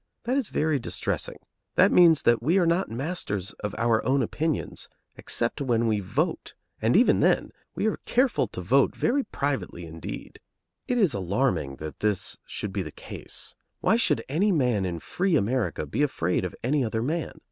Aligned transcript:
That 0.23 0.35
is 0.35 0.47
very 0.49 0.79
distressing. 0.79 1.37
That 1.75 1.91
means 1.91 2.23
that 2.23 2.41
we 2.41 2.57
are 2.57 2.65
not 2.65 2.89
masters 2.89 3.51
of 3.63 3.75
our 3.77 4.03
own 4.03 4.23
opinions, 4.23 4.89
except 5.15 5.61
when 5.61 5.85
we 5.85 5.99
vote, 5.99 6.55
and 6.81 6.95
even 6.97 7.19
then 7.19 7.51
we 7.75 7.85
are 7.85 7.97
careful 8.05 8.47
to 8.47 8.61
vote 8.61 8.95
very 8.95 9.23
privately 9.23 9.85
indeed. 9.85 10.39
It 10.87 10.97
is 10.97 11.13
alarming 11.13 11.75
that 11.75 11.99
this 11.99 12.39
should 12.47 12.73
be 12.73 12.81
the 12.81 12.89
case. 12.91 13.53
Why 13.81 13.95
should 13.95 14.25
any 14.27 14.51
man 14.51 14.85
in 14.85 14.97
free 15.01 15.35
America 15.35 15.85
be 15.85 16.01
afraid 16.01 16.45
of 16.45 16.55
any 16.63 16.83
other 16.83 17.03
man? 17.03 17.39